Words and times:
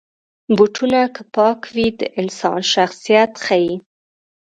بوټونه 0.55 0.99
که 1.15 1.21
پاک 1.35 1.61
وي، 1.75 1.87
د 1.99 2.01
انسان 2.21 2.59
شخصیت 2.73 3.31
ښيي. 3.45 3.75